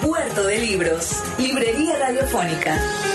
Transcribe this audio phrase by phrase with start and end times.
[0.00, 3.09] Puerto de Libros, Librería Radiofónica.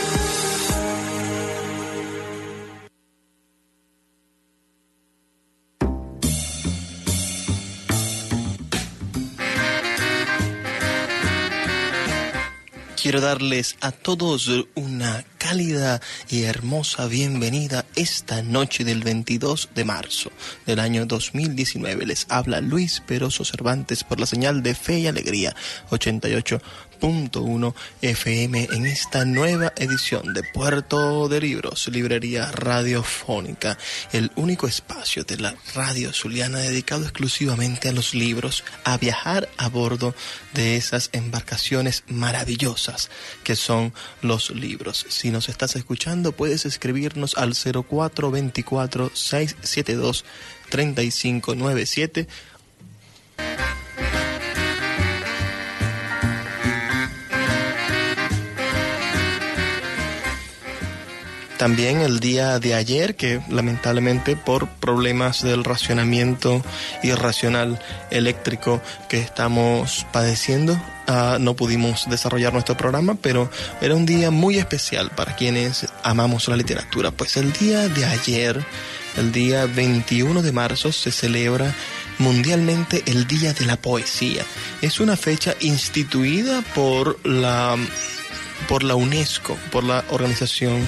[13.06, 20.32] Quiero darles a todos una cálida y hermosa bienvenida esta noche del 22 de marzo
[20.66, 22.08] del año 2019.
[22.08, 25.56] Les habla Luis Peroso Cervantes por la señal de Fe y Alegría
[25.92, 26.60] 88
[27.02, 33.78] uno FM en esta nueva edición de Puerto de Libros, librería radiofónica,
[34.12, 39.70] el único espacio de la radio zuliana dedicado exclusivamente a los libros, a viajar a
[39.70, 40.16] bordo
[40.54, 43.10] de esas embarcaciones maravillosas
[43.44, 45.06] que son los libros.
[45.10, 50.26] Si nos estás escuchando, puedes escribirnos al 0424 672
[50.70, 52.28] 3597
[61.66, 66.64] También el día de ayer, que lamentablemente por problemas del racionamiento
[67.02, 73.50] irracional eléctrico que estamos padeciendo, ah, no pudimos desarrollar nuestro programa, pero
[73.82, 77.10] era un día muy especial para quienes amamos la literatura.
[77.10, 78.64] Pues el día de ayer,
[79.18, 81.74] el día 21 de marzo, se celebra
[82.20, 84.44] mundialmente el Día de la Poesía.
[84.84, 87.76] Es una fecha instituida por la
[88.68, 90.86] por la UNESCO, por la Organización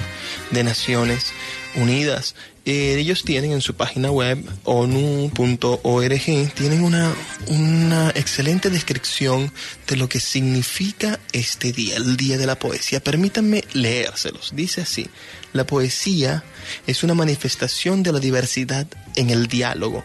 [0.50, 1.32] de Naciones
[1.74, 2.34] Unidas.
[2.64, 7.14] Eh, ellos tienen en su página web onu.org, tienen una,
[7.46, 9.50] una excelente descripción
[9.86, 13.00] de lo que significa este día, el Día de la Poesía.
[13.00, 14.52] Permítanme leérselos.
[14.54, 15.08] Dice así,
[15.54, 16.44] la poesía
[16.86, 18.86] es una manifestación de la diversidad
[19.16, 20.04] en el diálogo,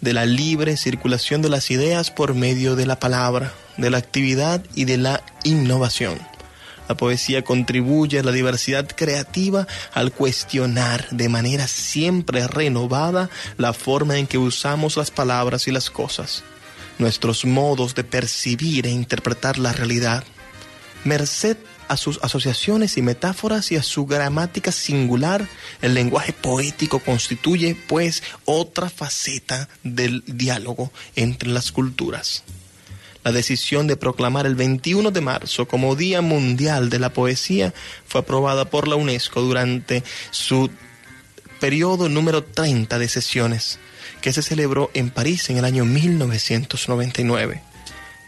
[0.00, 4.64] de la libre circulación de las ideas por medio de la palabra, de la actividad
[4.76, 6.20] y de la innovación
[6.88, 14.18] la poesía contribuye a la diversidad creativa al cuestionar de manera siempre renovada la forma
[14.18, 16.42] en que usamos las palabras y las cosas,
[16.98, 20.24] nuestros modos de percibir e interpretar la realidad.
[21.04, 21.56] Merced
[21.88, 25.46] a sus asociaciones y metáforas y a su gramática singular,
[25.82, 32.42] el lenguaje poético constituye, pues, otra faceta del diálogo entre las culturas.
[33.26, 37.74] La decisión de proclamar el 21 de marzo como Día Mundial de la Poesía
[38.06, 40.70] fue aprobada por la UNESCO durante su
[41.58, 43.80] periodo número 30 de sesiones,
[44.20, 47.62] que se celebró en París en el año 1999.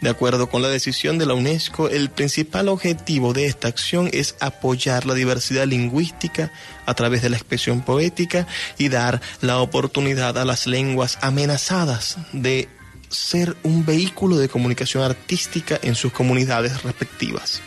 [0.00, 4.34] De acuerdo con la decisión de la UNESCO, el principal objetivo de esta acción es
[4.40, 6.50] apoyar la diversidad lingüística
[6.86, 8.48] a través de la expresión poética
[8.78, 12.68] y dar la oportunidad a las lenguas amenazadas de
[13.08, 17.62] ser un vehículo de comunicación artística en sus comunidades respectivas.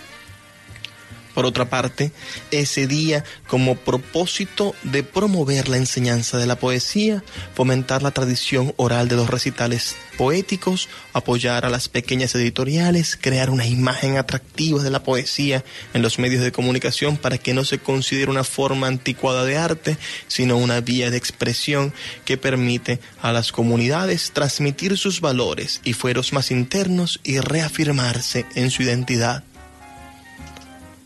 [1.33, 2.11] Por otra parte,
[2.51, 7.23] ese día, como propósito de promover la enseñanza de la poesía,
[7.55, 13.65] fomentar la tradición oral de los recitales poéticos, apoyar a las pequeñas editoriales, crear una
[13.65, 18.29] imagen atractiva de la poesía en los medios de comunicación para que no se considere
[18.29, 19.97] una forma anticuada de arte,
[20.27, 21.93] sino una vía de expresión
[22.25, 28.69] que permite a las comunidades transmitir sus valores y fueros más internos y reafirmarse en
[28.69, 29.43] su identidad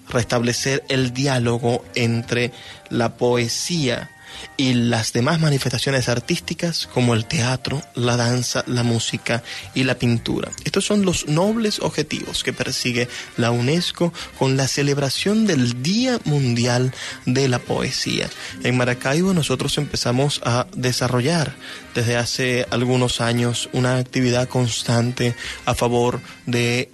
[0.09, 2.51] restablecer el diálogo entre
[2.89, 4.09] la poesía
[4.57, 10.51] y las demás manifestaciones artísticas como el teatro, la danza, la música y la pintura.
[10.63, 16.93] Estos son los nobles objetivos que persigue la UNESCO con la celebración del Día Mundial
[17.25, 18.29] de la Poesía.
[18.63, 21.55] En Maracaibo nosotros empezamos a desarrollar
[21.93, 25.35] desde hace algunos años una actividad constante
[25.65, 26.89] a favor de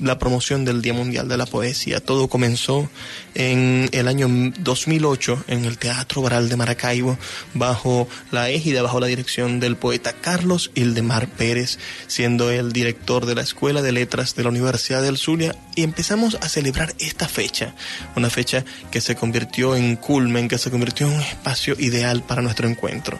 [0.00, 2.00] la promoción del Día Mundial de la Poesía.
[2.00, 2.88] Todo comenzó
[3.36, 4.28] en el año
[4.58, 7.18] 2008 en el Teatro Baral de Maracaibo
[7.52, 13.34] bajo la égida, bajo la dirección del poeta Carlos Ildemar Pérez, siendo el director de
[13.34, 17.74] la Escuela de Letras de la Universidad del Zulia y empezamos a celebrar esta fecha,
[18.16, 22.40] una fecha que se convirtió en culmen, que se convirtió en un espacio ideal para
[22.40, 23.18] nuestro encuentro.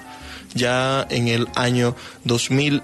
[0.55, 2.83] Ya en el año 2000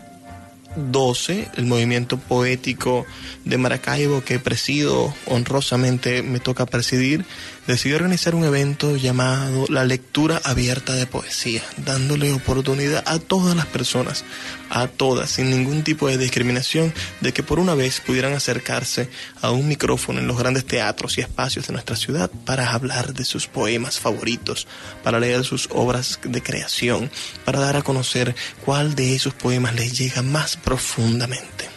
[0.77, 3.07] 2012, el movimiento poético
[3.45, 7.25] de Maracaibo que presido, honrosamente me toca presidir,
[7.67, 13.67] decidió organizar un evento llamado La Lectura Abierta de Poesía, dándole oportunidad a todas las
[13.67, 14.25] personas,
[14.71, 19.09] a todas, sin ningún tipo de discriminación, de que por una vez pudieran acercarse
[19.41, 23.25] a un micrófono en los grandes teatros y espacios de nuestra ciudad para hablar de
[23.25, 24.67] sus poemas favoritos,
[25.03, 27.11] para leer sus obras de creación,
[27.45, 28.35] para dar a conocer
[28.65, 31.72] cuál de esos poemas les llega más profundamente.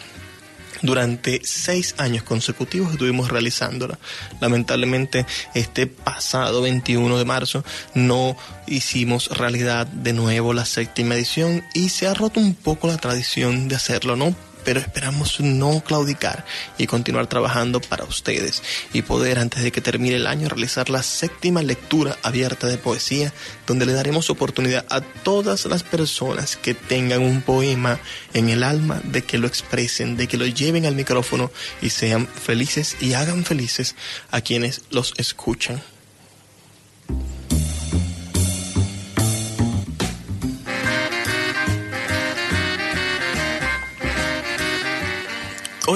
[0.82, 3.98] Durante seis años consecutivos estuvimos realizándola.
[4.40, 7.64] Lamentablemente, este pasado 21 de marzo
[7.94, 8.36] no
[8.66, 13.68] hicimos realidad de nuevo la séptima edición y se ha roto un poco la tradición
[13.68, 14.34] de hacerlo, ¿no?
[14.66, 16.44] Pero esperamos no claudicar
[16.76, 21.04] y continuar trabajando para ustedes y poder antes de que termine el año realizar la
[21.04, 23.32] séptima lectura abierta de poesía
[23.68, 28.00] donde le daremos oportunidad a todas las personas que tengan un poema
[28.34, 32.26] en el alma de que lo expresen, de que lo lleven al micrófono y sean
[32.26, 33.94] felices y hagan felices
[34.32, 35.80] a quienes los escuchan.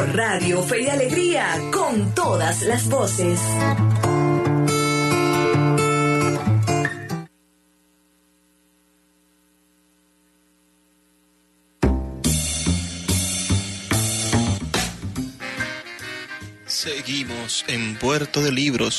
[0.05, 3.39] Radio Fe y Alegría, con todas las voces.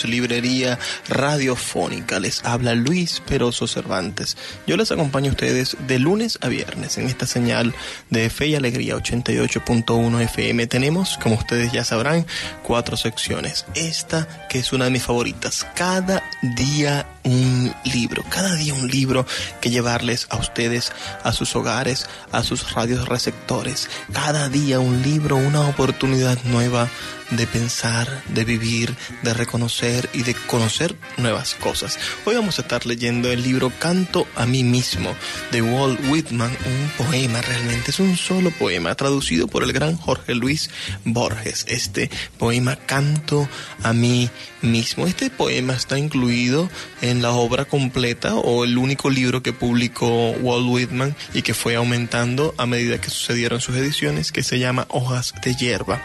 [0.06, 0.78] Librería
[1.08, 2.20] radiofónica.
[2.20, 4.36] Les habla Luis Peroso Cervantes.
[4.66, 7.74] Yo les acompaño a ustedes de lunes a viernes en esta señal
[8.10, 10.66] de Fe y Alegría 88.1 FM.
[10.66, 12.26] Tenemos, como ustedes ya sabrán,
[12.62, 13.66] cuatro secciones.
[13.74, 15.66] Esta que es una de mis favoritas.
[15.74, 19.26] Cada día un libro, cada día un libro
[19.60, 20.92] que llevarles a ustedes,
[21.24, 23.88] a sus hogares, a sus radios receptores.
[24.12, 26.88] Cada día un libro, una oportunidad nueva
[27.30, 31.98] de pensar, de vivir, de reconocer y de conocer nuevas cosas.
[32.24, 35.14] Hoy vamos a estar leyendo el libro Canto a mí mismo
[35.52, 40.34] de Walt Whitman, un poema realmente, es un solo poema traducido por el gran Jorge
[40.34, 40.70] Luis
[41.04, 41.64] Borges.
[41.68, 43.48] Este poema Canto
[43.82, 44.30] a mí
[44.62, 45.06] mismo.
[45.06, 46.68] Este poema está incluido
[47.02, 51.76] en la obra completa o el único libro que publicó Walt Whitman y que fue
[51.76, 56.02] aumentando a medida que sucedieron sus ediciones, que se llama Hojas de Hierba.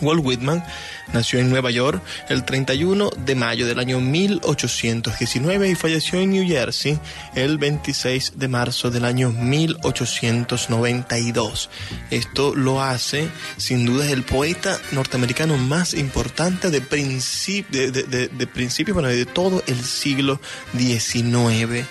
[0.00, 0.64] Walt Whitman
[1.12, 6.46] nació en Nueva York el 31 de mayo del año 1819 y falleció en New
[6.46, 6.98] Jersey
[7.34, 11.70] el 26 de marzo del año 1892.
[12.10, 19.08] Esto lo hace sin duda el poeta norteamericano más importante de, principio, de, principio, bueno,
[19.08, 20.40] de todo el siglo
[20.76, 21.86] XIX.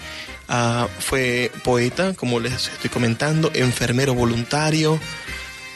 [0.48, 5.00] Ah, fue poeta, como les estoy comentando, enfermero voluntario,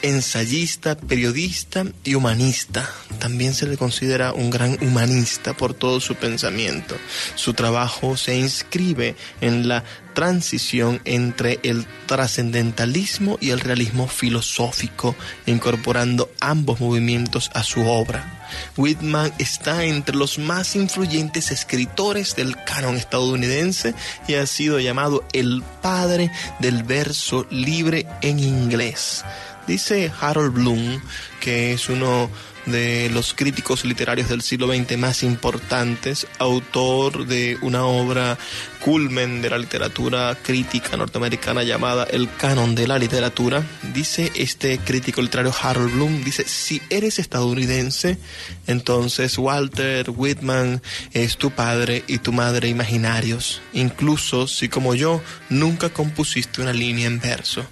[0.04, 2.88] ensayista, periodista y humanista.
[3.18, 6.96] También se le considera un gran humanista por todo su pensamiento.
[7.36, 9.82] Su trabajo se inscribe en la
[10.12, 18.44] transición entre el trascendentalismo y el realismo filosófico, incorporando ambos movimientos a su obra.
[18.76, 23.94] Whitman está entre los más influyentes escritores del canon estadounidense
[24.28, 26.30] y ha sido llamado el padre
[26.60, 29.24] del verso libre en inglés.
[29.66, 31.00] Dice Harold Bloom,
[31.40, 32.30] que es uno
[32.66, 38.38] de los críticos literarios del siglo XX más importantes, autor de una obra
[38.80, 43.62] culmen de la literatura crítica norteamericana llamada El Canon de la Literatura,
[43.94, 48.18] dice este crítico literario Harold Bloom, dice, si eres estadounidense,
[48.66, 55.90] entonces Walter Whitman es tu padre y tu madre imaginarios, incluso si como yo nunca
[55.90, 57.66] compusiste una línea en verso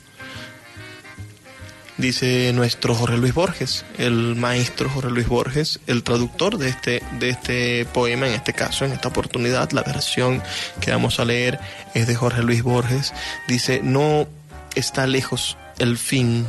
[2.02, 7.28] dice nuestro Jorge Luis Borges, el maestro Jorge Luis Borges, el traductor de este, de
[7.28, 10.42] este poema, en este caso, en esta oportunidad, la versión
[10.80, 11.60] que vamos a leer
[11.94, 13.14] es de Jorge Luis Borges,
[13.46, 14.26] dice, no
[14.74, 16.44] está lejos el fin,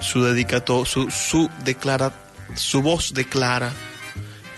[0.00, 2.12] su dedicato, su, su declara,
[2.54, 3.72] su voz declara,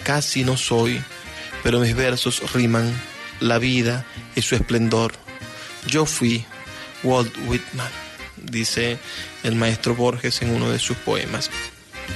[0.03, 1.01] casi no soy,
[1.63, 2.93] pero mis versos riman
[3.39, 5.13] la vida y su esplendor.
[5.87, 6.45] Yo fui
[7.05, 8.03] Walt Whitman
[8.51, 8.99] dice
[9.43, 11.51] el maestro Borges en uno de sus poemas.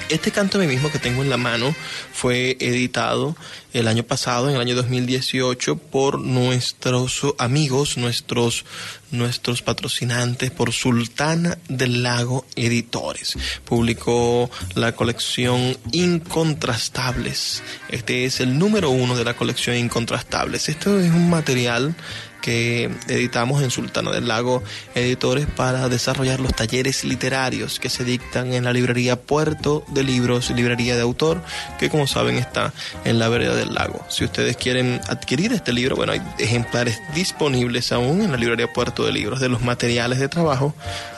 [0.09, 1.75] Este canto mismo que tengo en la mano
[2.12, 3.37] fue editado
[3.73, 8.64] el año pasado, en el año 2018, por nuestros amigos, nuestros,
[9.11, 13.37] nuestros patrocinantes, por Sultana del Lago Editores.
[13.64, 17.62] Publicó la colección Incontrastables.
[17.88, 20.68] Este es el número uno de la colección Incontrastables.
[20.68, 21.97] Esto es un material
[22.46, 24.62] que editamos en Sultana del Lago
[24.94, 30.50] Editores para desarrollar los talleres literarios que se dictan en la librería Puerto de Libros,
[30.50, 31.42] librería de autor,
[31.76, 32.72] que como saben está
[33.04, 34.00] en la vereda del lago.
[34.08, 39.04] Si ustedes quieren adquirir este libro, bueno, hay ejemplares disponibles aún en la librería Puerto
[39.04, 40.72] de Libros de los materiales de trabajo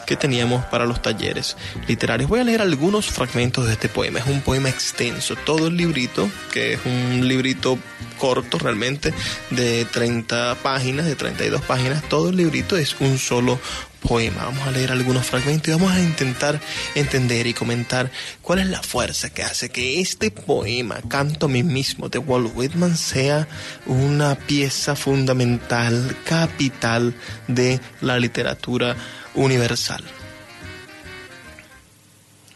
[0.08, 2.30] que teníamos para los talleres literarios.
[2.30, 4.20] Voy a leer algunos fragmentos de este poema.
[4.20, 5.36] Es un poema extenso.
[5.36, 7.78] Todo el librito, que es un librito
[8.18, 9.12] corto realmente,
[9.50, 13.60] de 30 páginas, de 32 páginas, todo el librito es un solo
[14.00, 14.44] poema.
[14.46, 16.58] Vamos a leer algunos fragmentos y vamos a intentar
[16.94, 18.10] entender y comentar
[18.40, 22.52] cuál es la fuerza que hace que este poema, Canto a mí mismo, de Walt
[22.54, 23.46] Whitman, sea
[23.84, 27.14] una pieza fundamental, capital
[27.46, 28.96] de la literatura
[29.38, 30.02] universal.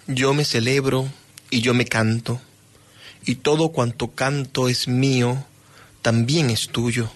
[0.09, 1.09] Yo me celebro
[1.49, 2.41] y yo me canto,
[3.25, 5.45] y todo cuanto canto es mío,
[6.03, 7.11] también es tuyo,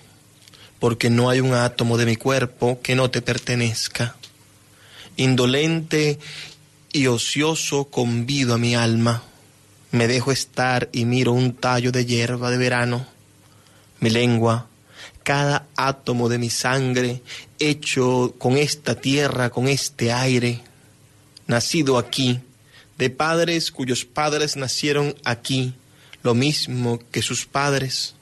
[0.79, 4.15] porque no hay un átomo de mi cuerpo que no te pertenezca.
[5.17, 6.19] Indolente
[6.93, 9.25] y ocioso convido a mi alma,
[9.91, 13.07] me dejo estar y miro un tallo de hierba de verano.
[13.99, 14.69] Mi lengua,
[15.27, 17.21] cada átomo de mi sangre
[17.59, 20.61] hecho con esta tierra, con este aire,
[21.49, 22.39] nacido aquí,
[22.97, 25.75] de padres cuyos padres nacieron aquí,
[26.23, 28.15] lo mismo que sus padres.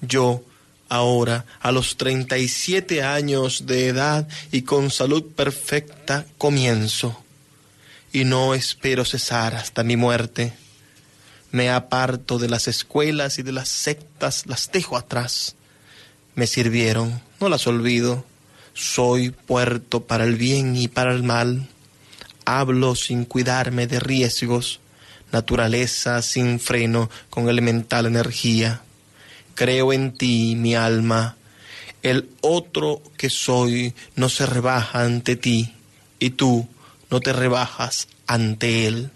[0.00, 0.42] Yo,
[0.88, 7.22] ahora, a los 37 años de edad y con salud perfecta, comienzo,
[8.12, 10.54] y no espero cesar hasta mi muerte.
[11.52, 15.54] Me aparto de las escuelas y de las sectas, las dejo atrás.
[16.34, 18.24] Me sirvieron, no las olvido.
[18.74, 21.68] Soy puerto para el bien y para el mal.
[22.44, 24.80] Hablo sin cuidarme de riesgos.
[25.30, 28.82] Naturaleza sin freno con elemental energía
[29.54, 31.36] creo en ti, mi alma.
[32.02, 35.74] El otro que soy no se rebaja ante ti
[36.18, 36.68] y tú
[37.10, 39.10] no te rebajas ante él.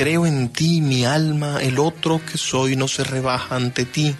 [0.00, 4.16] Creo en ti, mi alma, el otro que soy no se rebaja ante ti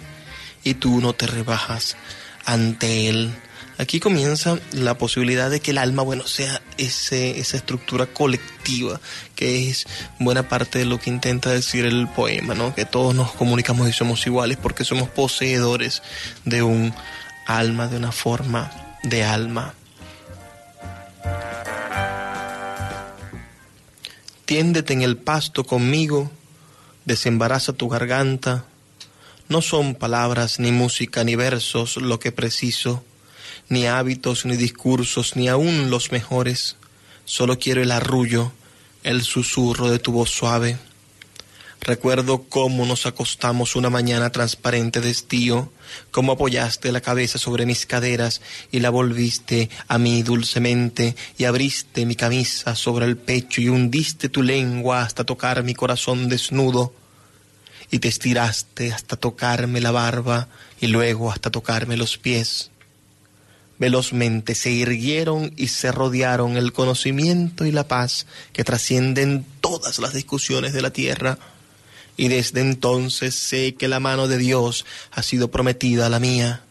[0.63, 1.97] y tú no te rebajas
[2.45, 3.33] ante él.
[3.79, 9.01] Aquí comienza la posibilidad de que el alma, bueno, sea ese, esa estructura colectiva,
[9.35, 9.87] que es
[10.19, 12.75] buena parte de lo que intenta decir el poema, ¿no?
[12.75, 16.03] Que todos nos comunicamos y somos iguales porque somos poseedores
[16.45, 16.93] de un
[17.47, 18.71] alma, de una forma
[19.01, 19.73] de alma.
[24.51, 26.29] Tiéndete en el pasto conmigo,
[27.05, 28.65] desembaraza tu garganta.
[29.47, 33.01] No son palabras, ni música, ni versos lo que preciso
[33.69, 36.75] ni hábitos, ni discursos, ni aun los mejores.
[37.23, 38.51] Solo quiero el arrullo,
[39.03, 40.77] el susurro de tu voz suave.
[41.83, 45.73] Recuerdo cómo nos acostamos una mañana transparente de estío,
[46.11, 48.41] cómo apoyaste la cabeza sobre mis caderas
[48.71, 54.29] y la volviste a mí dulcemente y abriste mi camisa sobre el pecho y hundiste
[54.29, 56.93] tu lengua hasta tocar mi corazón desnudo
[57.89, 62.71] y te estiraste hasta tocarme la barba y luego hasta tocarme los pies
[63.81, 70.13] velozmente se irguieron y se rodearon el conocimiento y la paz que trascienden todas las
[70.13, 71.39] discusiones de la tierra.
[72.17, 76.63] Y desde entonces sé que la mano de Dios ha sido prometida a la mía,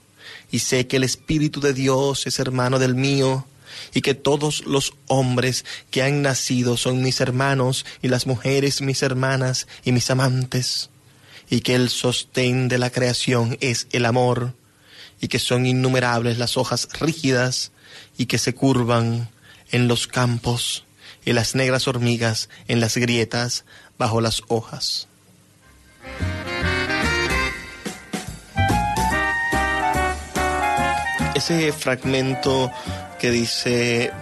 [0.51, 3.47] y sé que el Espíritu de Dios es hermano del mío,
[3.95, 9.03] y que todos los hombres que han nacido son mis hermanos, y las mujeres mis
[9.03, 10.91] hermanas y mis amantes,
[11.49, 14.55] y que el sostén de la creación es el amor,
[15.21, 17.73] y que son innumerables las hojas rígidas
[18.17, 19.31] y que se curvan
[19.71, 20.85] en los campos
[21.25, 23.65] y las negras hormigas en las grietas
[23.99, 25.09] bajo las hojas.
[31.35, 32.71] Ese fragmento
[33.19, 34.13] que dice,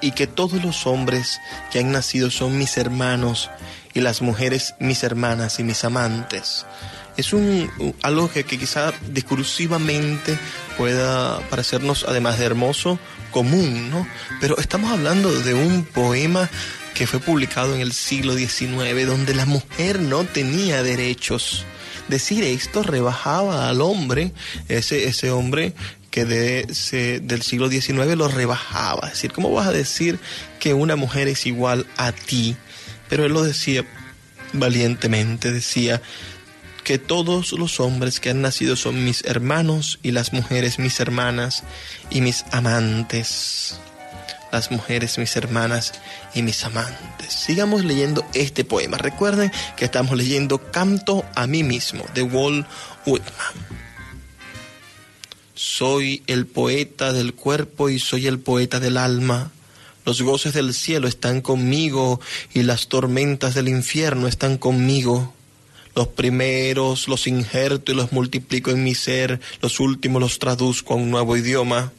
[0.00, 1.40] y que todos los hombres
[1.70, 3.50] que han nacido son mis hermanos
[3.94, 6.64] y las mujeres mis hermanas y mis amantes
[7.16, 7.70] es un,
[8.02, 10.38] algo que, quizá discursivamente
[10.76, 12.98] pueda parecernos, además de hermoso,
[13.30, 14.06] común, ¿no?
[14.40, 16.48] Pero estamos hablando de un poema
[16.94, 21.64] que fue publicado en el siglo XIX, donde la mujer no tenía derechos.
[22.08, 24.32] Decir esto rebajaba al hombre,
[24.68, 25.74] ese, ese hombre
[26.10, 29.06] que de del siglo XIX lo rebajaba.
[29.08, 30.18] Es decir, ¿cómo vas a decir
[30.60, 32.56] que una mujer es igual a ti?
[33.08, 33.84] Pero él lo decía
[34.52, 36.02] valientemente, decía,
[36.82, 41.62] que todos los hombres que han nacido son mis hermanos y las mujeres mis hermanas
[42.10, 43.78] y mis amantes.
[44.52, 45.94] Las mujeres mis hermanas
[46.34, 47.32] y mis amantes.
[47.32, 48.98] Sigamos leyendo este poema.
[48.98, 52.66] Recuerden que estamos leyendo Canto a mí mismo de Walt
[53.06, 53.54] Whitman.
[55.54, 59.50] Soy el poeta del cuerpo y soy el poeta del alma.
[60.04, 62.20] Los goces del cielo están conmigo
[62.52, 65.32] y las tormentas del infierno están conmigo.
[65.94, 70.96] Los primeros los injerto y los multiplico en mi ser, los últimos los traduzco a
[70.96, 71.92] un nuevo idioma.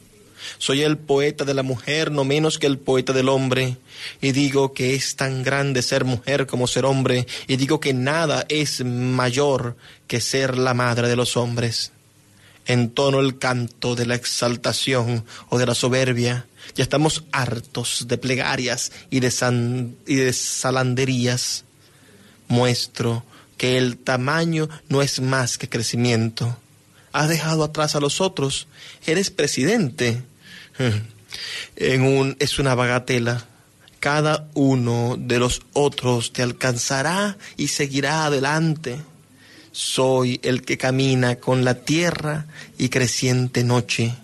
[0.58, 3.76] Soy el poeta de la mujer, no menos que el poeta del hombre,
[4.20, 8.44] y digo que es tan grande ser mujer como ser hombre, y digo que nada
[8.48, 9.76] es mayor
[10.06, 11.92] que ser la madre de los hombres.
[12.66, 18.90] Entono el canto de la exaltación o de la soberbia, ya estamos hartos de plegarias
[19.10, 19.32] y de,
[20.06, 21.64] y de salanderías.
[22.48, 23.24] Muestro
[23.56, 26.56] que el tamaño no es más que crecimiento.
[27.12, 28.66] Has dejado atrás a los otros,
[29.06, 30.22] eres presidente.
[31.76, 33.44] En un, es una bagatela.
[34.00, 39.00] Cada uno de los otros te alcanzará y seguirá adelante.
[39.72, 42.46] Soy el que camina con la tierra
[42.78, 44.14] y creciente noche.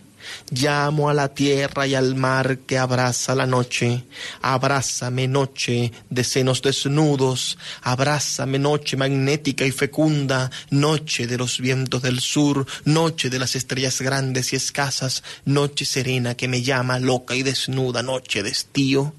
[0.51, 4.05] Llamo a la tierra y al mar que abraza la noche.
[4.43, 7.59] Abrázame noche de senos desnudos.
[7.83, 10.51] Abrázame noche magnética y fecunda.
[10.71, 12.67] Noche de los vientos del sur.
[12.85, 15.23] Noche de las estrellas grandes y escasas.
[15.45, 18.03] Noche serena que me llama loca y desnuda.
[18.03, 19.15] Noche de estío.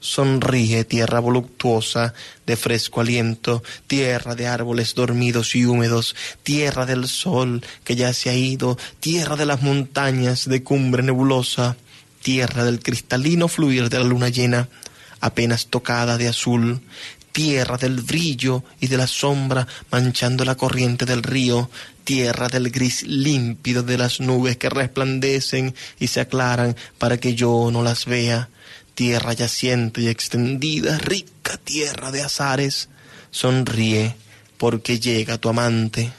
[0.00, 2.14] Sonríe, tierra voluptuosa,
[2.46, 8.30] de fresco aliento, tierra de árboles dormidos y húmedos, tierra del sol que ya se
[8.30, 11.76] ha ido, tierra de las montañas de cumbre nebulosa,
[12.22, 14.68] tierra del cristalino fluir de la luna llena,
[15.20, 16.80] apenas tocada de azul,
[17.36, 21.70] tierra del brillo y de la sombra manchando la corriente del río,
[22.04, 27.68] tierra del gris límpido de las nubes que resplandecen y se aclaran para que yo
[27.70, 28.48] no las vea,
[28.96, 32.88] tierra yaciente y extendida, rica tierra de azares,
[33.30, 34.16] sonríe
[34.56, 36.10] porque llega tu amante.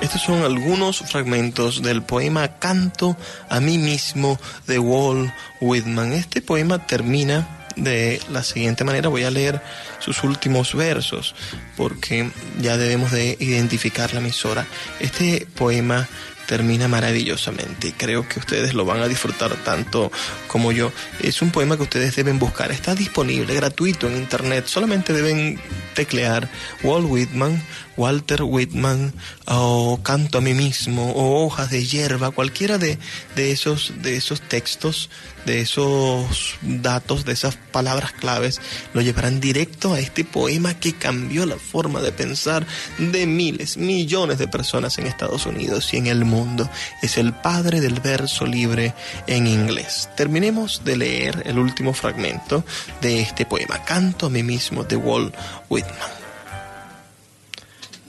[0.00, 3.16] Estos son algunos fragmentos del poema Canto
[3.48, 6.12] a mí mismo de Walt Whitman.
[6.12, 9.08] Este poema termina de la siguiente manera.
[9.08, 9.60] Voy a leer
[9.98, 11.34] sus últimos versos
[11.76, 12.30] porque
[12.60, 14.66] ya debemos de identificar la emisora.
[15.00, 16.08] Este poema
[16.50, 20.10] termina maravillosamente y creo que ustedes lo van a disfrutar tanto
[20.48, 20.90] como yo.
[21.22, 22.72] Es un poema que ustedes deben buscar.
[22.72, 24.66] Está disponible gratuito en internet.
[24.66, 25.60] Solamente deben
[25.94, 26.48] teclear
[26.82, 27.62] Walt Whitman,
[28.00, 29.12] Walter Whitman
[29.46, 32.98] o Canto a mí mismo o Hojas de hierba, cualquiera de,
[33.36, 35.10] de, esos, de esos textos,
[35.44, 38.58] de esos datos, de esas palabras claves,
[38.94, 44.38] lo llevarán directo a este poema que cambió la forma de pensar de miles, millones
[44.38, 46.70] de personas en Estados Unidos y en el mundo.
[47.02, 48.94] Es el padre del verso libre
[49.26, 50.08] en inglés.
[50.16, 52.64] Terminemos de leer el último fragmento
[53.02, 55.34] de este poema, Canto a mí mismo, de Walt
[55.68, 56.19] Whitman.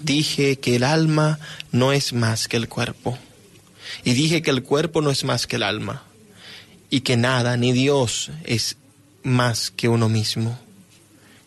[0.03, 1.39] Dije que el alma
[1.71, 3.17] no es más que el cuerpo.
[4.03, 6.03] Y dije que el cuerpo no es más que el alma.
[6.89, 8.77] Y que nada, ni Dios, es
[9.23, 10.59] más que uno mismo.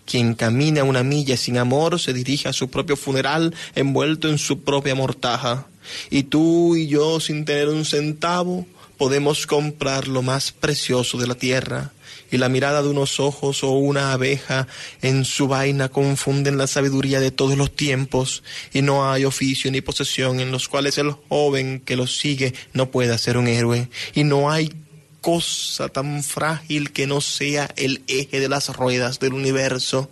[0.06, 4.62] Quien camina una milla sin amor se dirige a su propio funeral envuelto en su
[4.62, 5.66] propia mortaja.
[6.10, 11.34] Y tú y yo, sin tener un centavo, podemos comprar lo más precioso de la
[11.34, 11.92] tierra,
[12.30, 14.66] y la mirada de unos ojos o una abeja
[15.02, 19.80] en su vaina confunden la sabiduría de todos los tiempos, y no hay oficio ni
[19.80, 24.24] posesión en los cuales el joven que los sigue no pueda ser un héroe, y
[24.24, 24.72] no hay
[25.20, 30.10] cosa tan frágil que no sea el eje de las ruedas del universo.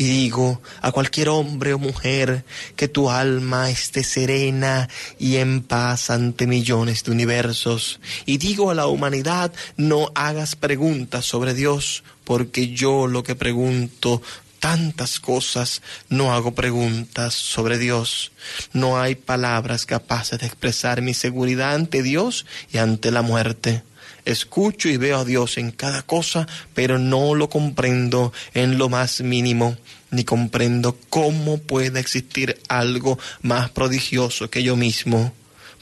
[0.00, 6.08] Y digo a cualquier hombre o mujer que tu alma esté serena y en paz
[6.08, 8.00] ante millones de universos.
[8.24, 14.22] Y digo a la humanidad, no hagas preguntas sobre Dios, porque yo lo que pregunto
[14.58, 18.32] tantas cosas, no hago preguntas sobre Dios.
[18.72, 23.82] No hay palabras capaces de expresar mi seguridad ante Dios y ante la muerte.
[24.24, 29.20] Escucho y veo a Dios en cada cosa, pero no lo comprendo en lo más
[29.20, 29.76] mínimo,
[30.10, 35.32] ni comprendo cómo puede existir algo más prodigioso que yo mismo.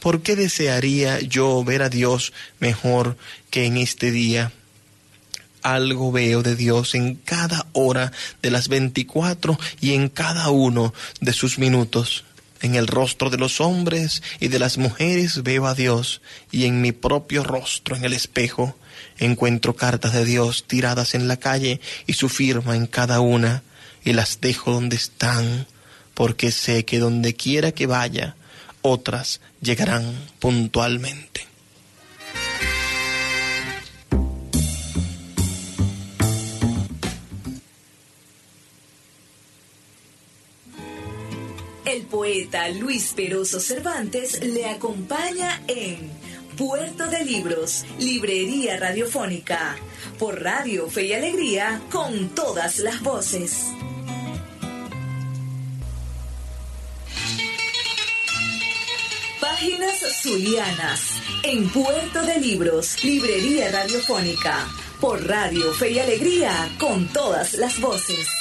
[0.01, 3.17] ¿Por qué desearía yo ver a Dios mejor
[3.51, 4.53] que en este día?
[5.63, 11.33] Algo veo de Dios en cada hora de las veinticuatro y en cada uno de
[11.33, 12.25] sus minutos.
[12.61, 16.81] En el rostro de los hombres y de las mujeres veo a Dios y en
[16.81, 18.77] mi propio rostro en el espejo
[19.19, 23.63] encuentro cartas de Dios tiradas en la calle y su firma en cada una
[24.05, 25.67] y las dejo donde están
[26.15, 28.37] porque sé que donde quiera que vaya
[28.83, 31.48] otras llegarán puntualmente.
[41.99, 46.09] El poeta Luis Peroso Cervantes le acompaña en
[46.57, 49.75] Puerto de Libros, Librería Radiofónica,
[50.17, 53.65] por Radio Fe y Alegría, con todas las voces.
[59.41, 64.69] Páginas Zulianas, en Puerto de Libros, Librería Radiofónica,
[65.01, 68.38] por Radio Fe y Alegría, con todas las voces.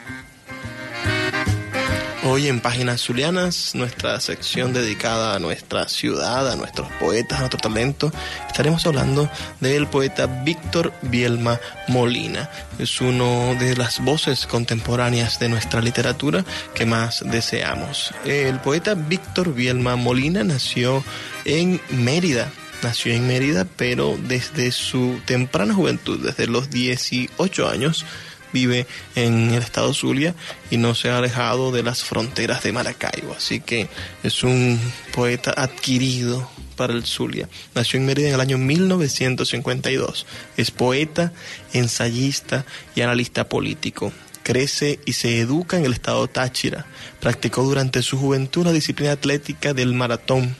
[2.22, 7.60] Hoy en Páginas Zulianas, nuestra sección dedicada a nuestra ciudad, a nuestros poetas, a nuestro
[7.60, 8.12] talento,
[8.46, 9.30] estaremos hablando
[9.60, 12.50] del poeta Víctor Bielma Molina.
[12.78, 18.12] Es uno de las voces contemporáneas de nuestra literatura que más deseamos.
[18.26, 21.02] El poeta Víctor Bielma Molina nació
[21.46, 22.52] en Mérida,
[22.82, 28.04] nació en Mérida, pero desde su temprana juventud, desde los 18 años,
[28.52, 30.34] vive en el estado Zulia
[30.70, 33.34] y no se ha alejado de las fronteras de Maracaibo.
[33.36, 33.88] Así que
[34.22, 34.80] es un
[35.12, 37.46] poeta adquirido para el Zulia.
[37.74, 40.26] Nació en Mérida en el año 1952.
[40.56, 41.32] Es poeta,
[41.74, 44.12] ensayista y analista político.
[44.42, 46.86] Crece y se educa en el estado Táchira.
[47.20, 50.56] Practicó durante su juventud la disciplina atlética del maratón,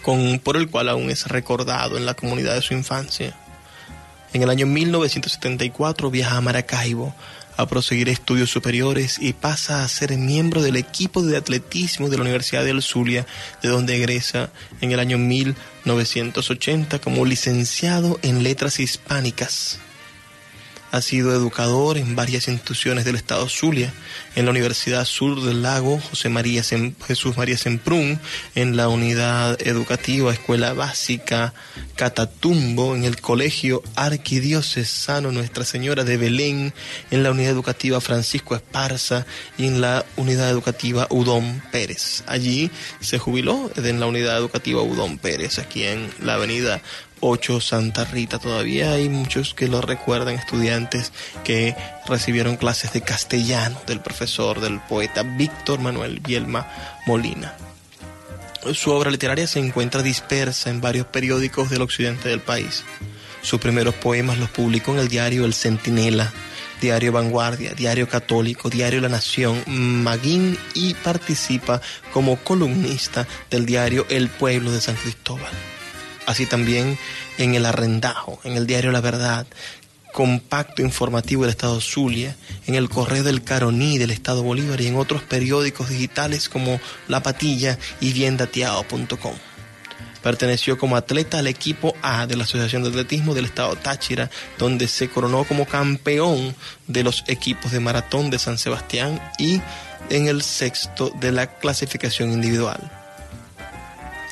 [0.00, 3.36] con, por el cual aún es recordado en la comunidad de su infancia.
[4.36, 7.14] En el año 1974 viaja a Maracaibo
[7.56, 12.22] a proseguir estudios superiores y pasa a ser miembro del equipo de atletismo de la
[12.24, 13.24] Universidad del Zulia,
[13.62, 14.50] de donde egresa
[14.82, 19.80] en el año 1980 como licenciado en letras hispánicas.
[20.92, 23.92] Ha sido educador en varias instituciones del estado Zulia,
[24.34, 28.20] en la Universidad Sur del Lago José María Jesús María Semprún,
[28.54, 31.54] en la Unidad Educativa Escuela Básica
[31.96, 36.74] Catatumbo, en el Colegio Arquidiocesano Nuestra Señora de Belén,
[37.10, 39.26] en la Unidad Educativa Francisco Esparza
[39.58, 42.22] y en la Unidad Educativa Udón Pérez.
[42.26, 42.70] Allí
[43.00, 46.80] se jubiló en la Unidad Educativa Udón Pérez, aquí en la Avenida
[47.28, 48.38] 8 Santa Rita.
[48.38, 51.12] Todavía hay muchos que lo recuerdan, estudiantes
[51.42, 51.74] que
[52.06, 56.68] recibieron clases de castellano del profesor, del poeta Víctor Manuel Bielma
[57.04, 57.56] Molina.
[58.74, 62.84] Su obra literaria se encuentra dispersa en varios periódicos del occidente del país.
[63.42, 66.32] Sus primeros poemas los publicó en el diario El Centinela,
[66.80, 71.80] Diario Vanguardia, Diario Católico, Diario La Nación, Maguín y participa
[72.12, 75.52] como columnista del diario El Pueblo de San Cristóbal
[76.26, 76.98] así también
[77.38, 79.46] en el Arrendajo, en el diario La Verdad,
[80.12, 82.36] compacto informativo del Estado Zulia,
[82.66, 87.22] en el Correo del Caroní del Estado Bolívar y en otros periódicos digitales como La
[87.22, 89.34] Patilla y biendateado.com.
[90.22, 94.88] Perteneció como atleta al equipo A de la Asociación de Atletismo del Estado Táchira, donde
[94.88, 99.60] se coronó como campeón de los equipos de maratón de San Sebastián y
[100.08, 103.05] en el sexto de la clasificación individual.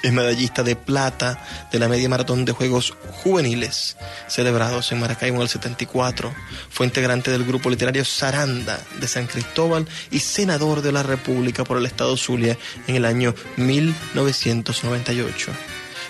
[0.05, 3.97] Es medallista de plata de la media maratón de Juegos Juveniles
[4.29, 6.31] celebrados en Maracaibo en el 74.
[6.69, 11.79] Fue integrante del grupo literario Saranda de San Cristóbal y senador de la República por
[11.79, 15.53] el Estado Zulia en el año 1998.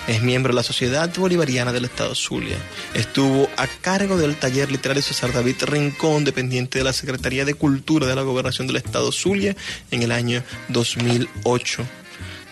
[0.08, 2.58] Es miembro de la Sociedad Bolivariana del Estado Zulia.
[2.94, 8.08] Estuvo a cargo del taller literario César David Rincón, dependiente de la Secretaría de Cultura
[8.08, 9.54] de la Gobernación del Estado Zulia,
[9.92, 11.84] en el año 2008.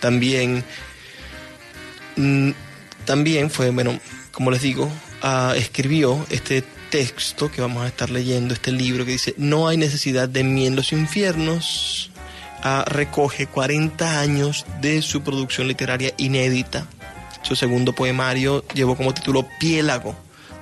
[0.00, 0.64] También
[3.04, 3.98] también fue, bueno,
[4.30, 4.90] como les digo,
[5.22, 9.76] ah, escribió este texto que vamos a estar leyendo, este libro que dice, no hay
[9.76, 12.10] necesidad de mí en los infiernos.
[12.62, 16.86] Ah, recoge 40 años de su producción literaria inédita.
[17.42, 20.14] Su segundo poemario llevó como título Piélago,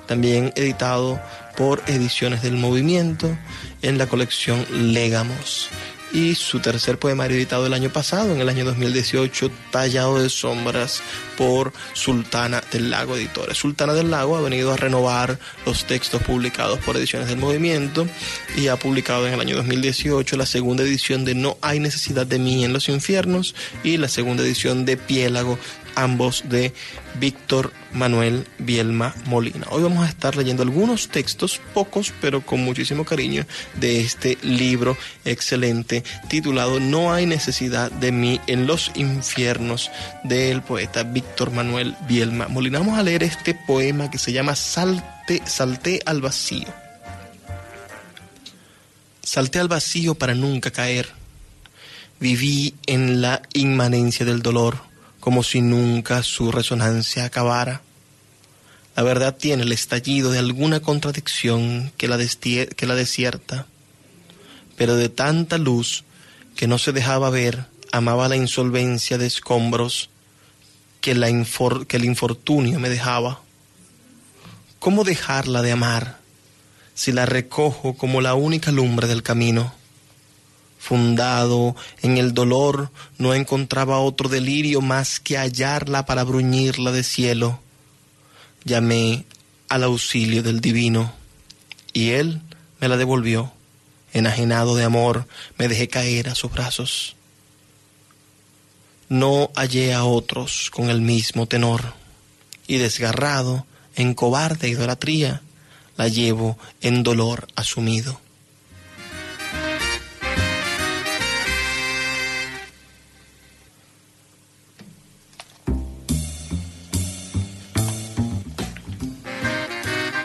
[0.07, 1.21] también editado
[1.57, 3.37] por Ediciones del Movimiento
[3.83, 5.69] en la colección Legamos
[6.13, 11.03] y su tercer poemario editado el año pasado, en el año 2018, Tallado de Sombras
[11.37, 13.57] por Sultana del Lago Editores.
[13.57, 18.07] Sultana del Lago ha venido a renovar los textos publicados por Ediciones del Movimiento
[18.57, 22.39] y ha publicado en el año 2018 la segunda edición de No hay necesidad de
[22.39, 25.59] mí en los infiernos y la segunda edición de Piélago
[25.95, 26.73] ambos de
[27.19, 29.67] Víctor Manuel Bielma Molina.
[29.71, 34.97] Hoy vamos a estar leyendo algunos textos, pocos, pero con muchísimo cariño, de este libro
[35.25, 39.91] excelente titulado No hay necesidad de mí en los infiernos
[40.25, 42.79] del poeta Víctor Manuel Bielma Molina.
[42.79, 46.69] Vamos a leer este poema que se llama Salte, Salté al vacío.
[49.23, 51.21] Salté al vacío para nunca caer
[52.21, 54.77] Viví en la inmanencia del dolor,
[55.21, 57.83] como si nunca su resonancia acabara.
[58.97, 63.67] La verdad tiene el estallido de alguna contradicción que la, desierta,
[64.77, 66.05] pero de tanta luz
[66.57, 70.11] que no se dejaba ver, amaba la insolvencia de escombros
[71.01, 71.29] que, la
[71.87, 73.41] que el infortunio me dejaba.
[74.79, 76.19] ¿Cómo dejarla de amar
[76.95, 79.80] si la recojo como la única lumbre del camino?
[80.81, 87.61] Fundado en el dolor, no encontraba otro delirio más que hallarla para bruñirla de cielo.
[88.65, 89.27] Llamé
[89.69, 91.13] al auxilio del divino,
[91.93, 92.41] y él
[92.81, 93.53] me la devolvió.
[94.15, 95.27] Enajenado de amor,
[95.59, 97.15] me dejé caer a sus brazos.
[99.11, 101.93] No hallé a otros con el mismo tenor,
[102.67, 103.67] y desgarrado,
[103.97, 105.43] en cobarde idolatría,
[105.99, 108.19] la llevo en dolor asumido.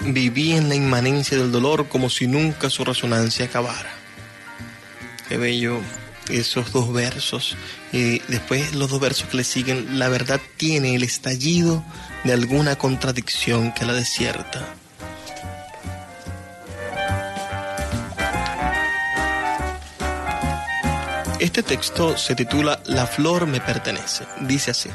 [0.07, 3.91] Viví en la inmanencia del dolor como si nunca su resonancia acabara.
[5.27, 5.81] Qué bello
[6.29, 7.55] esos dos versos.
[7.91, 11.83] Y después los dos versos que le siguen, la verdad tiene el estallido
[12.23, 14.65] de alguna contradicción que la desierta.
[21.39, 24.25] Este texto se titula La flor me pertenece.
[24.41, 24.89] Dice así.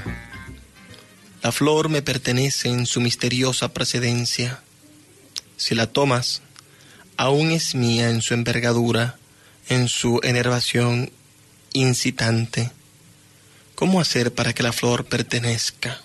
[1.42, 4.60] La flor me pertenece en su misteriosa precedencia
[5.60, 6.40] si la tomas,
[7.18, 9.18] aún es mía en su envergadura,
[9.68, 11.12] en su enervación
[11.74, 12.70] incitante.
[13.74, 16.00] ¿Cómo hacer para que la flor pertenezca?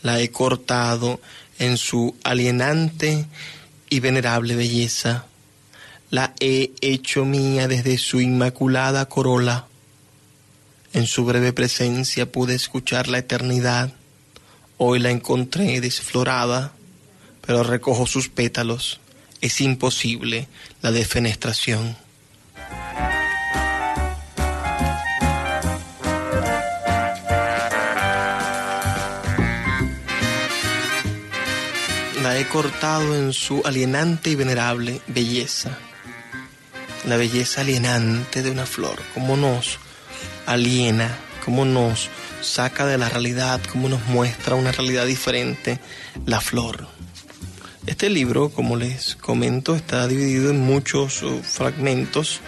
[0.00, 1.20] La he cortado
[1.58, 3.26] en su alienante
[3.90, 5.26] y venerable belleza.
[6.08, 9.66] La he hecho mía desde su inmaculada corola.
[10.94, 13.92] En su breve presencia pude escuchar la eternidad.
[14.78, 16.72] Hoy la encontré desflorada
[17.46, 19.00] pero recojo sus pétalos.
[19.40, 20.48] Es imposible
[20.82, 21.96] la defenestración.
[32.22, 35.78] La he cortado en su alienante y venerable belleza.
[37.06, 39.78] La belleza alienante de una flor, como nos
[40.46, 45.78] aliena, como nos saca de la realidad, como nos muestra una realidad diferente
[46.24, 46.95] la flor.
[47.86, 52.40] Este libro, como les comento, está dividido en muchos uh, fragmentos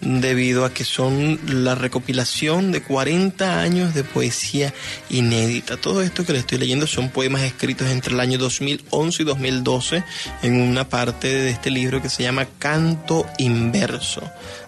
[0.00, 4.72] debido a que son la recopilación de 40 años de poesía
[5.10, 5.76] inédita.
[5.76, 10.04] Todo esto que le estoy leyendo son poemas escritos entre el año 2011 y 2012
[10.42, 14.22] en una parte de este libro que se llama Canto Inverso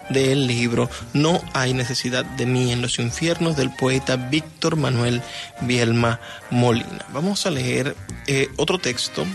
[0.09, 5.21] del libro No hay necesidad de mí en los infiernos del poeta Víctor Manuel
[5.61, 7.05] Bielma Molina.
[7.13, 7.95] Vamos a leer
[8.27, 9.25] eh, otro texto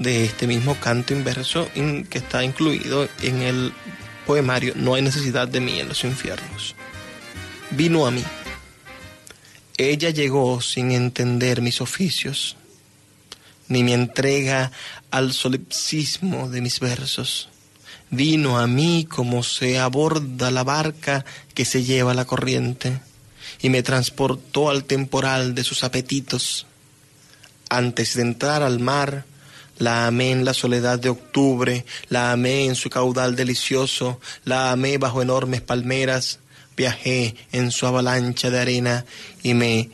[0.00, 1.68] de este mismo canto inverso
[2.08, 3.72] que está incluido en el
[4.26, 6.74] poemario No hay necesidad de mí en los infiernos.
[7.70, 8.24] Vino a mí.
[9.76, 12.56] Ella llegó sin entender mis oficios,
[13.68, 14.72] ni mi entrega
[15.10, 17.50] al solipsismo de mis versos.
[18.10, 23.00] Vino a mí como se aborda la barca que se lleva la corriente,
[23.60, 26.66] y me transportó al temporal de sus apetitos.
[27.68, 29.24] Antes de entrar al mar,
[29.80, 34.98] la amé en la soledad de octubre, la amé en su caudal delicioso, la amé
[34.98, 36.38] bajo enormes palmeras,
[36.76, 39.06] viajé en su avalancha de arena
[39.42, 39.88] y me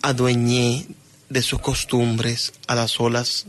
[0.00, 0.86] adueñé
[1.28, 3.44] de sus costumbres a las olas.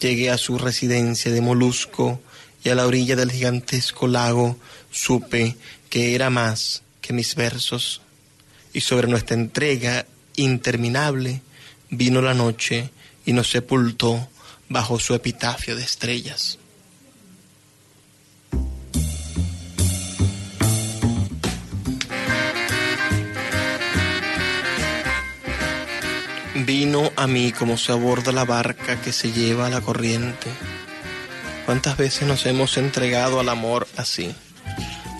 [0.00, 2.20] Llegué a su residencia de molusco
[2.62, 4.58] y a la orilla del gigantesco lago
[4.90, 5.56] supe
[5.88, 8.02] que era más que mis versos.
[8.74, 10.04] Y sobre nuestra entrega
[10.36, 11.40] interminable
[11.88, 12.90] vino la noche
[13.24, 14.28] y nos sepultó
[14.68, 16.58] bajo su epitafio de estrellas.
[26.66, 30.50] Vino a mí como se aborda la barca que se lleva a la corriente.
[31.66, 34.34] ¿Cuántas veces nos hemos entregado al amor así?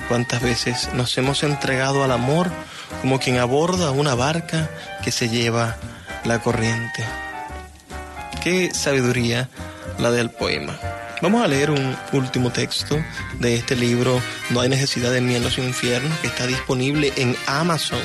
[0.08, 2.50] ¿Cuántas veces nos hemos entregado al amor
[3.00, 4.70] como quien aborda una barca
[5.02, 5.76] que se lleva
[6.24, 7.04] la corriente?
[8.44, 9.48] Qué sabiduría
[9.98, 10.78] la del poema.
[11.22, 13.02] Vamos a leer un último texto
[13.40, 14.20] de este libro,
[14.50, 18.02] No hay necesidad de en los infiernos, que está disponible en Amazon.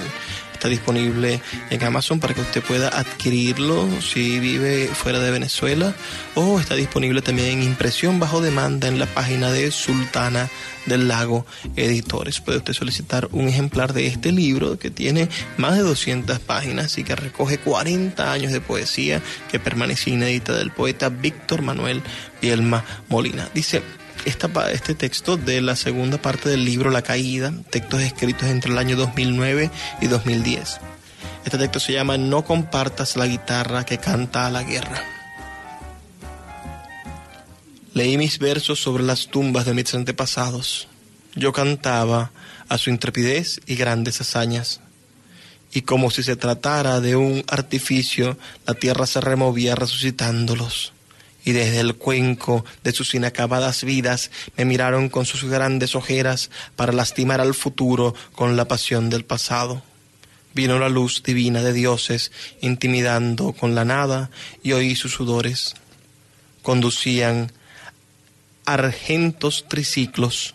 [0.60, 1.40] Está disponible
[1.70, 5.96] en Amazon para que usted pueda adquirirlo si vive fuera de Venezuela
[6.36, 10.50] o está disponible también en impresión bajo demanda en la página de Sultana
[10.86, 11.46] del Lago
[11.78, 12.42] Editores.
[12.42, 17.06] Puede usted solicitar un ejemplar de este libro que tiene más de 200 páginas y
[17.06, 22.04] que recoge 40 años de poesía que permanece inédita del poeta Víctor Manuel
[22.42, 23.48] Bielma Molina.
[23.54, 23.82] Dice,
[24.26, 28.78] esta, este texto de la segunda parte del libro La Caída, textos escritos entre el
[28.78, 30.80] año 2009 y 2010.
[31.46, 35.04] Este texto se llama No compartas la guitarra que canta a la guerra.
[37.94, 40.88] Leí mis versos sobre las tumbas de mis antepasados.
[41.36, 42.32] Yo cantaba
[42.68, 44.82] a su intrepidez y grandes hazañas.
[45.74, 50.94] Y como si se tratara de un artificio, la tierra se removía resucitándolos
[51.50, 56.94] y desde el cuenco de sus inacabadas vidas me miraron con sus grandes ojeras para
[56.94, 59.82] lastimar al futuro con la pasión del pasado.
[60.54, 62.32] Vino la luz divina de dioses,
[62.62, 64.30] intimidando con la nada,
[64.62, 65.74] y oí sus sudores.
[66.62, 67.52] Conducían
[68.66, 70.54] argentos triciclos,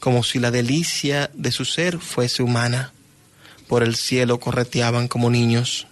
[0.00, 2.92] como si la delicia de su ser fuese humana.
[3.68, 5.86] Por el cielo correteaban como niños.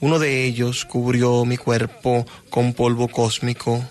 [0.00, 3.84] Uno de ellos cubrió mi cuerpo con polvo cósmico,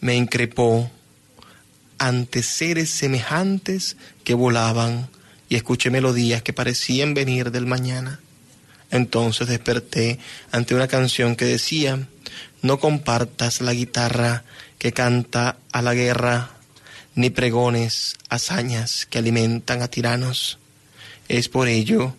[0.00, 0.90] me increpó
[1.98, 5.08] ante seres semejantes que volaban
[5.50, 8.20] y escuché melodías que parecían venir del mañana.
[8.90, 10.18] Entonces desperté
[10.50, 12.08] ante una canción que decía,
[12.62, 14.44] no compartas la guitarra
[14.78, 16.50] que canta a la guerra,
[17.14, 20.58] ni pregones hazañas que alimentan a tiranos.
[21.28, 22.16] Es por ello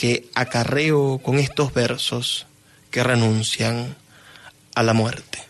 [0.00, 2.46] que acarreo con estos versos
[2.90, 3.94] que renuncian
[4.74, 5.40] a la muerte.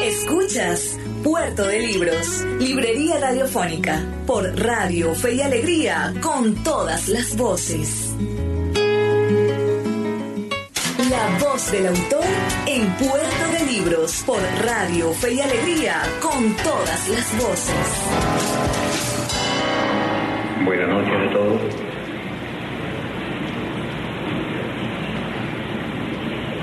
[0.00, 8.14] Escuchas Puerto de Libros, Librería Radiofónica, por Radio Fe y Alegría, con todas las voces.
[11.10, 12.24] La voz del autor
[12.66, 18.02] en Puerto de Libros por Radio Fe y Alegría con todas las voces.
[20.64, 21.60] Buenas noches a todos.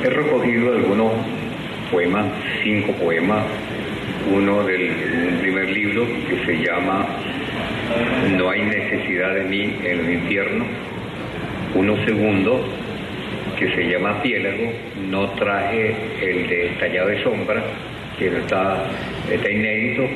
[0.04, 1.14] He recogido algunos
[1.90, 2.26] poemas,
[2.64, 3.46] cinco poemas,
[4.30, 7.08] uno del primer libro que se llama
[8.36, 10.66] No hay necesidad de mí en el infierno,
[11.76, 12.83] uno segundo
[13.58, 14.72] que se llama Piélago,
[15.10, 17.64] no traje el de Tallado de Sombra,
[18.18, 18.86] que no está,
[19.32, 20.08] está inédito,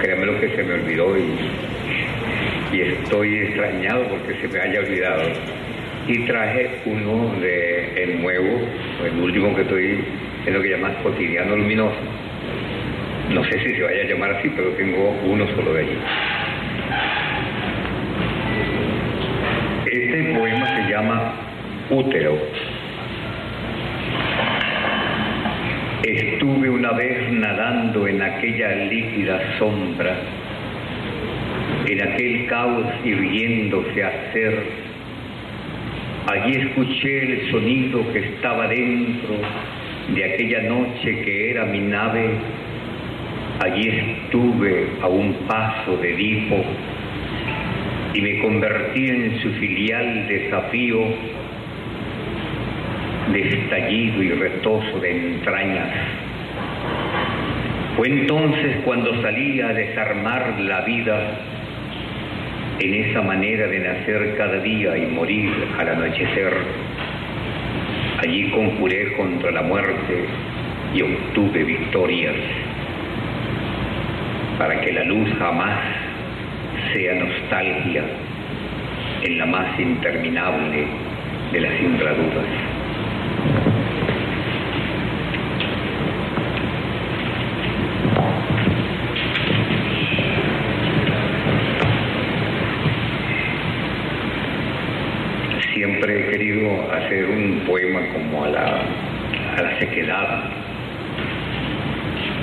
[0.00, 5.22] créanme lo que se me olvidó y, y estoy extrañado porque se me haya olvidado.
[6.08, 8.60] Y traje uno de el nuevo,
[9.04, 10.04] el último que estoy
[10.46, 11.98] en lo que llamas cotidiano luminoso.
[13.30, 15.98] No sé si se vaya a llamar así, pero tengo uno solo de allí.
[21.90, 22.38] Útero.
[26.02, 30.16] Estuve una vez nadando en aquella líquida sombra,
[31.86, 34.62] en aquel caos hirviéndose a ser.
[36.26, 39.34] Allí escuché el sonido que estaba dentro
[40.14, 42.30] de aquella noche que era mi nave.
[43.60, 46.64] Allí estuve a un paso de Edipo
[48.14, 50.98] y me convertí en su filial desafío
[53.30, 55.90] de estallido y retozo de entrañas.
[57.96, 61.20] Fue entonces cuando salí a desarmar la vida
[62.78, 66.52] en esa manera de nacer cada día y morir al anochecer.
[68.18, 70.24] Allí conjuré contra la muerte
[70.94, 72.34] y obtuve victorias
[74.58, 75.78] para que la luz jamás
[76.92, 78.04] sea nostalgia
[79.22, 80.86] en la más interminable
[81.52, 82.61] de las intradudas.
[99.82, 100.44] Sequedad,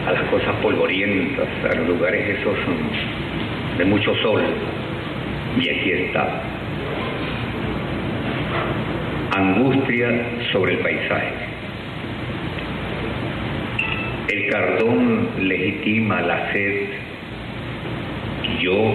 [0.07, 2.57] a las cosas polvorientas, a los lugares esos
[3.77, 4.41] de mucho sol.
[5.57, 6.41] Y aquí está
[9.37, 10.09] angustia
[10.51, 11.33] sobre el paisaje.
[14.27, 16.89] El cardón legitima la sed
[18.59, 18.93] yo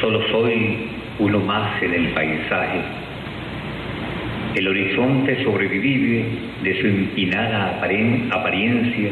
[0.00, 2.97] solo soy uno más en el paisaje.
[4.58, 6.24] El horizonte sobrevive
[6.64, 7.78] de su empinada
[8.32, 9.10] apariencia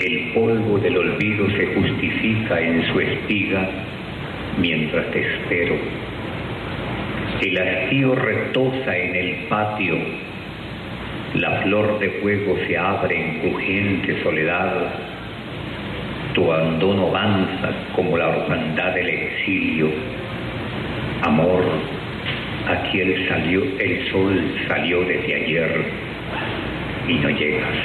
[0.00, 3.68] el polvo del olvido se justifica en su espiga
[4.60, 5.76] mientras te espero.
[7.42, 9.94] El hastío retosa en el patio,
[11.34, 14.94] la flor de fuego se abre en crujiente soledad,
[16.34, 19.90] tu abandono avanza como la orfandad del exilio.
[21.22, 21.62] Amor,
[22.68, 25.84] aquí el, salió, el sol salió desde ayer
[27.08, 27.76] y no llegas.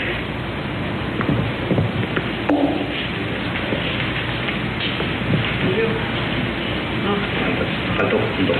[7.97, 8.17] Faltó
[8.47, 8.57] dos.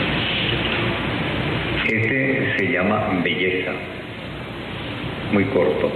[1.86, 3.71] Este se llama Belleza,
[5.32, 5.91] muy corto,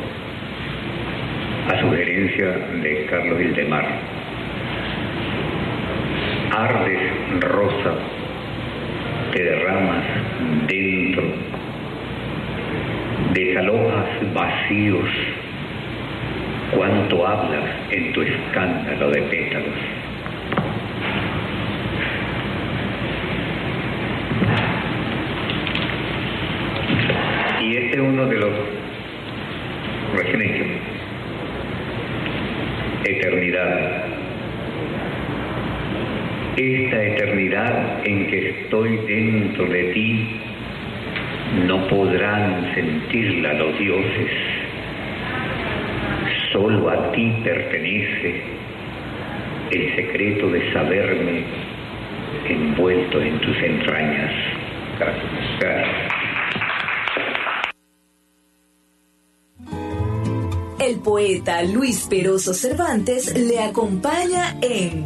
[1.70, 2.48] a sugerencia
[2.82, 3.86] de Carlos Hildemar.
[6.52, 7.00] Ardes
[7.42, 7.96] rosa,
[9.38, 10.04] te derramas
[10.66, 11.24] dentro,
[13.34, 15.10] desalojas vacíos,
[16.72, 19.76] cuánto hablas en tu escándalo de pétalos.
[27.62, 28.54] Y este es uno de los
[30.16, 30.68] recién hechos.
[33.04, 34.04] Eternidad.
[36.56, 40.28] Esta eternidad en que estoy dentro de ti
[41.68, 44.32] no podrán sentirla los dioses.
[46.52, 48.42] Solo a ti pertenece
[49.72, 51.46] el secreto de saberme
[52.50, 54.34] envuelto en tus entrañas.
[55.00, 55.60] Gracias.
[55.62, 56.18] Gracias.
[60.80, 65.06] El poeta Luis Peroso Cervantes le acompaña en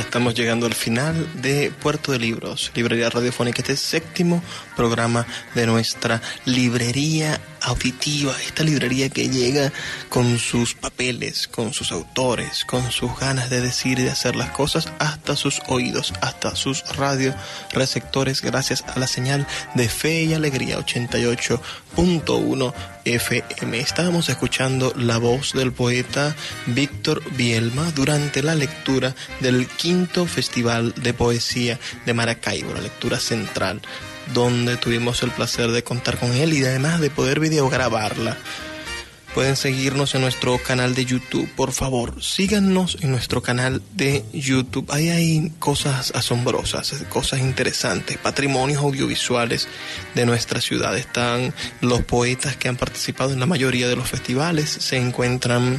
[0.00, 4.42] Estamos llegando al final de Puerto de Libros, Librería Radiofónica, este séptimo
[4.76, 9.72] programa de nuestra librería auditiva, esta librería que llega
[10.08, 14.50] con sus papeles, con sus autores, con sus ganas de decir y de hacer las
[14.50, 17.34] cosas hasta sus oídos, hasta sus radio
[17.72, 22.74] receptores, gracias a la señal de Fe y Alegría 88.1
[23.04, 23.78] FM.
[23.78, 26.34] Estábamos escuchando la voz del poeta
[26.66, 33.80] Víctor Bielma durante la lectura del quinto Festival de Poesía de Maracaibo, la lectura central
[34.34, 38.36] donde tuvimos el placer de contar con él y además de poder videograbarla.
[39.32, 41.48] Pueden seguirnos en nuestro canal de YouTube.
[41.54, 44.90] Por favor, síganos en nuestro canal de YouTube.
[44.90, 49.68] Ahí hay cosas asombrosas, cosas interesantes, patrimonios audiovisuales
[50.16, 50.98] de nuestra ciudad.
[50.98, 54.68] Están los poetas que han participado en la mayoría de los festivales.
[54.68, 55.78] Se encuentran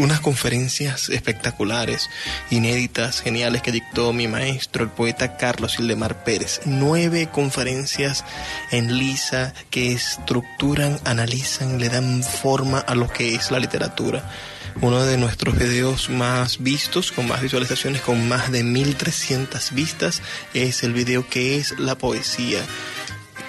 [0.00, 2.08] unas conferencias espectaculares,
[2.50, 6.62] inéditas, geniales que dictó mi maestro, el poeta Carlos Ildemar Pérez.
[6.64, 8.24] Nueve conferencias
[8.70, 14.24] en lisa que estructuran, analizan, le dan forma a lo que es la literatura.
[14.80, 20.22] Uno de nuestros videos más vistos, con más visualizaciones, con más de 1300 vistas,
[20.54, 22.60] es el video que es la poesía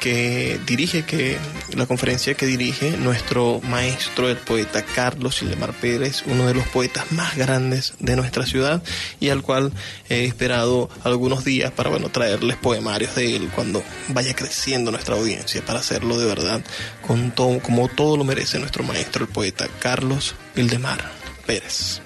[0.01, 1.37] que dirige, que
[1.75, 7.11] la conferencia que dirige nuestro maestro, el poeta Carlos Sildemar Pérez, uno de los poetas
[7.11, 8.81] más grandes de nuestra ciudad
[9.19, 9.71] y al cual
[10.09, 15.63] he esperado algunos días para bueno traerles poemarios de él cuando vaya creciendo nuestra audiencia
[15.63, 16.63] para hacerlo de verdad
[17.05, 21.11] con todo, como todo lo merece nuestro maestro, el poeta Carlos Sildemar
[21.45, 22.01] Pérez.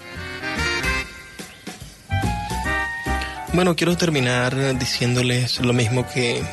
[3.54, 6.43] Bueno, quiero terminar diciéndoles lo mismo que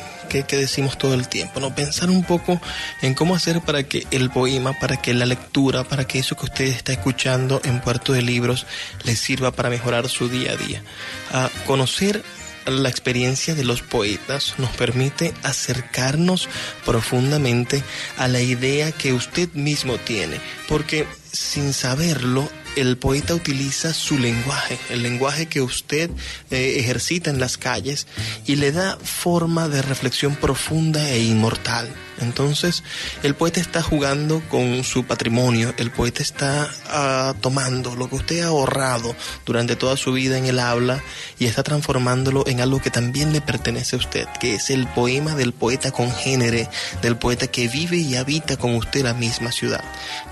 [0.41, 1.75] que, decimos todo el tiempo, ¿no?
[1.75, 2.59] Pensar un poco
[3.01, 6.45] en cómo hacer para que el poema, para que la lectura, para que eso que
[6.45, 8.65] usted está escuchando en Puerto de Libros
[9.03, 10.83] le sirva para mejorar su día a día.
[11.31, 12.23] A conocer
[12.65, 16.47] la experiencia de los poetas nos permite acercarnos
[16.85, 17.83] profundamente
[18.17, 24.79] a la idea que usted mismo tiene, porque sin saberlo el poeta utiliza su lenguaje,
[24.89, 26.09] el lenguaje que usted
[26.51, 28.07] eh, ejercita en las calles
[28.45, 31.89] y le da forma de reflexión profunda e inmortal.
[32.23, 32.83] Entonces,
[33.21, 38.41] el poeta está jugando con su patrimonio, el poeta está ah, tomando lo que usted
[38.41, 39.15] ha ahorrado
[39.45, 41.03] durante toda su vida en el habla
[41.39, 45.35] y está transformándolo en algo que también le pertenece a usted, que es el poema
[45.35, 46.69] del poeta congénere,
[47.01, 49.83] del poeta que vive y habita con usted la misma ciudad.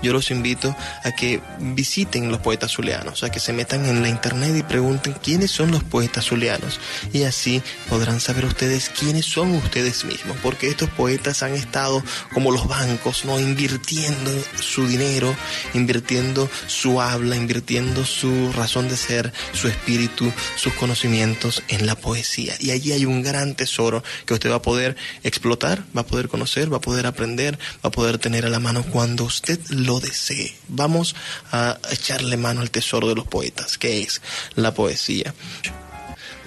[0.02, 0.74] Yo los invito
[1.04, 5.14] a que visiten los poetas zulianos, a que se metan en la internet y pregunten
[5.14, 6.80] quiénes son los poetas zulianos
[7.12, 11.81] y así podrán saber ustedes quiénes son ustedes mismos, porque estos poetas han estado
[12.32, 13.38] como los bancos, ¿no?
[13.40, 14.30] Invirtiendo
[14.60, 15.34] su dinero,
[15.74, 22.54] invirtiendo su habla, invirtiendo su razón de ser, su espíritu, sus conocimientos en la poesía.
[22.60, 26.28] Y allí hay un gran tesoro que usted va a poder explotar, va a poder
[26.28, 30.00] conocer, va a poder aprender, va a poder tener a la mano cuando usted lo
[30.00, 30.56] desee.
[30.68, 31.14] Vamos
[31.50, 34.20] a echarle mano al tesoro de los poetas, que es
[34.54, 35.34] la poesía.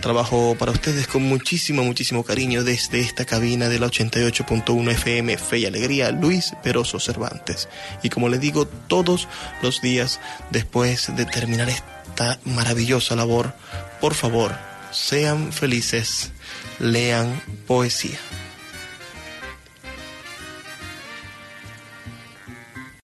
[0.06, 5.58] Trabajo para ustedes con muchísimo, muchísimo cariño desde esta cabina de la 88.1 FM Fe
[5.58, 7.68] y Alegría, Luis Peroso Cervantes.
[8.04, 9.28] Y como le digo, todos
[9.64, 10.20] los días
[10.52, 13.56] después de terminar esta maravillosa labor,
[14.00, 14.56] por favor,
[14.92, 16.30] sean felices,
[16.78, 18.20] lean poesía.